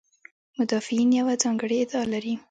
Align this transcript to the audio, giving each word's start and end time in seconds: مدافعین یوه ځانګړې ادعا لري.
مدافعین 0.57 1.09
یوه 1.19 1.33
ځانګړې 1.43 1.77
ادعا 1.83 2.03
لري. 2.13 2.33